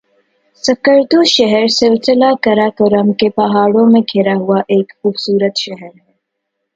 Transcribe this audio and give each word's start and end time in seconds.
سکردو 0.63 1.19
شہر 1.27 1.65
سلسلہ 1.73 2.29
قراقرم 2.43 3.11
کے 3.19 3.29
پہاڑوں 3.37 3.85
میں 3.91 4.01
گھرا 4.11 4.35
ہوا 4.37 4.59
ایک 4.67 4.87
خوبصورت 4.99 5.53
شہر 5.57 5.91
ہے 5.95 6.09